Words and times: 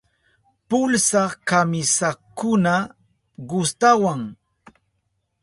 Pulsa 0.69 1.23
kamisakuna 1.49 2.75
gustawan. 3.49 4.21